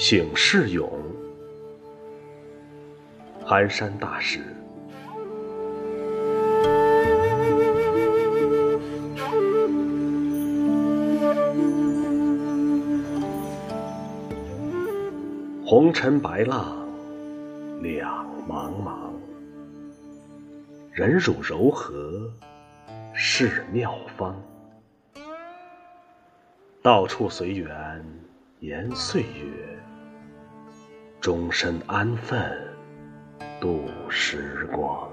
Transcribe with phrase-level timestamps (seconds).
[0.00, 0.88] 醒世咏，
[3.44, 4.38] 寒山大师。
[15.66, 16.76] 红尘白浪，
[17.82, 19.10] 两茫茫。
[20.92, 22.30] 忍辱柔和，
[23.12, 24.40] 是妙方。
[26.82, 28.00] 到处随缘，
[28.60, 29.77] 言岁月，
[31.20, 32.40] 终身安分
[33.60, 35.08] 度时光。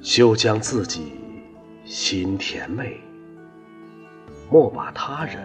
[0.00, 1.20] 休将自己
[1.84, 3.00] 心甜美，
[4.50, 5.42] 莫把他人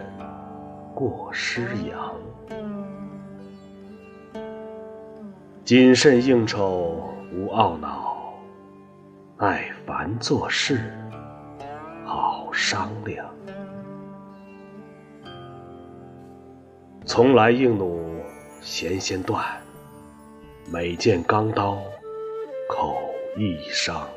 [0.94, 2.14] 过失扬。
[5.64, 8.34] 谨慎应酬无懊恼，
[9.36, 10.92] 耐烦做事。
[12.04, 13.26] 好商量，
[17.04, 18.00] 从来硬弩
[18.60, 19.44] 弦先断，
[20.70, 21.82] 每见钢刀
[22.68, 22.96] 口
[23.36, 24.08] 易伤。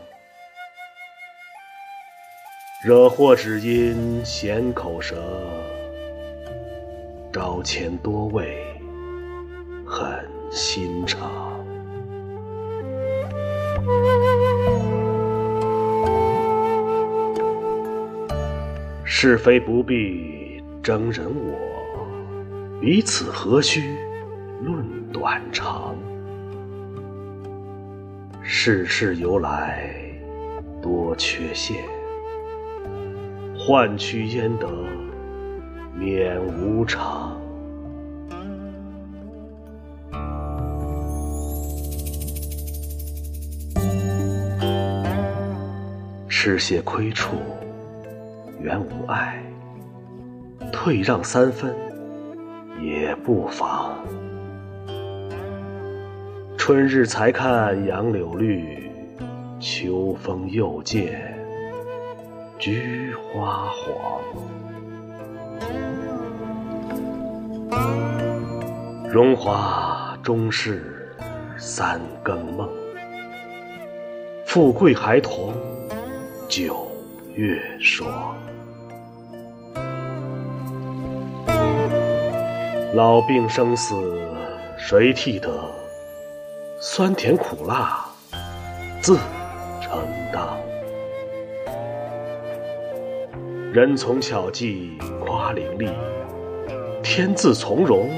[2.86, 5.16] 惹祸只因闲口舌，
[7.34, 8.64] 招钱多为
[9.86, 11.52] 狠心肠。
[19.04, 21.75] 是非不必争人我，
[22.86, 23.98] 彼此何须
[24.62, 25.96] 论短长？
[28.44, 29.90] 世事由来
[30.84, 31.84] 多缺陷，
[33.58, 34.68] 换取焉得
[35.96, 37.36] 免无常？
[46.30, 47.38] 吃些亏处。
[48.60, 49.44] 原无碍，
[50.72, 51.76] 退让三分
[52.82, 53.98] 也不妨。
[56.58, 58.90] 春日才看杨柳绿，
[59.60, 61.38] 秋风又见
[62.58, 64.22] 菊花黄。
[69.10, 71.16] 荣华终是
[71.58, 72.70] 三更梦，
[74.46, 75.54] 富贵还同
[76.50, 76.92] 九
[77.36, 78.36] 月霜。
[82.96, 83.94] 老病生死
[84.78, 85.52] 谁替得？
[86.80, 88.06] 酸甜苦辣
[89.02, 89.18] 自
[89.82, 90.02] 承
[90.32, 90.58] 当。
[93.74, 95.92] 人从巧计夸伶俐，
[97.04, 98.10] 天自从容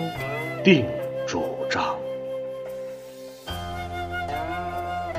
[0.63, 0.85] 定
[1.25, 1.97] 主张。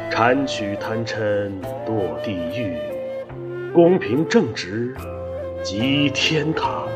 [0.09, 1.51] 谄取贪嗔
[1.85, 2.79] 堕地狱，
[3.75, 4.95] 公平正直
[5.65, 6.87] 即天堂。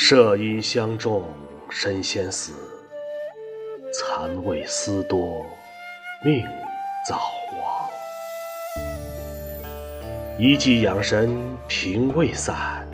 [0.00, 1.24] 射因相重
[1.68, 2.52] 身先死，
[3.92, 5.44] 残为思多
[6.24, 6.40] 命
[7.06, 7.16] 早
[7.58, 7.90] 亡。
[10.38, 11.36] 一剂养神
[11.66, 12.88] 平未散，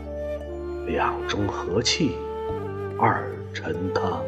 [0.86, 2.16] 两中和气
[2.98, 4.24] 二陈汤。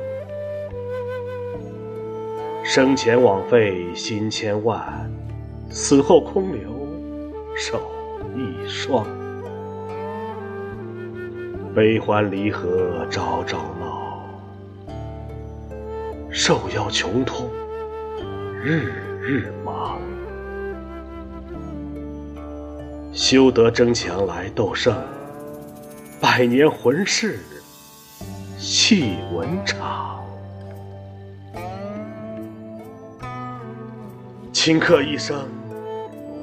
[2.63, 5.11] 生前枉费心千万，
[5.71, 6.71] 死后空留
[7.57, 7.81] 手
[8.37, 9.26] 一双。
[11.77, 14.27] 悲欢离合朝朝闹，
[16.31, 17.51] 受邀穷通
[18.65, 20.01] 日日忙。
[23.13, 24.97] 休得争强来斗胜，
[26.19, 27.41] 百年魂事
[28.57, 30.25] 戏文场。
[34.51, 35.47] 顷刻一声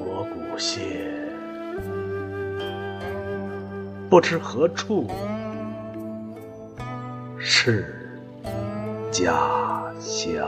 [0.06, 1.12] 锣鼓歇。
[4.13, 5.10] 不知何处
[7.39, 7.83] 是
[9.12, 9.33] 家
[10.00, 10.42] 乡。